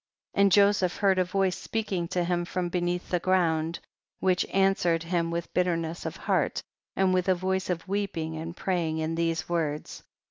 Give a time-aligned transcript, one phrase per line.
[0.33, 0.41] 37.
[0.43, 3.77] And Joseph heard a voice speaking to him from beneath the ground,
[4.19, 6.63] which answered him with bitterness of heart,
[6.95, 10.05] and with a voice of weeping and praying in these words; 38.